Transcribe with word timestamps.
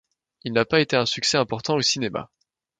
Il 0.43 0.53
n'a 0.53 0.65
pas 0.65 0.79
été 0.79 0.95
un 0.95 1.05
succès 1.05 1.37
important 1.37 1.75
au 1.75 1.81
cinéma. 1.83 2.31